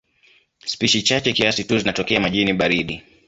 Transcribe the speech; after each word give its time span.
Spishi 0.65 1.01
chache 1.01 1.33
kiasi 1.33 1.63
tu 1.63 1.79
zinatokea 1.79 2.19
majini 2.19 2.53
baridi. 2.53 3.03